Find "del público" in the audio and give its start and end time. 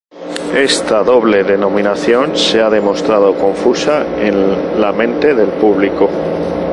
5.35-6.09